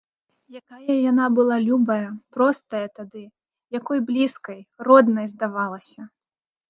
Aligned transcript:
Якая 0.59 0.93
яна 1.11 1.25
была 1.39 1.57
любая, 1.67 2.07
простая 2.37 2.83
тады, 3.01 3.21
якой 3.79 3.97
блізкай, 4.11 4.59
роднай 4.89 5.33
здавалася! 5.35 6.01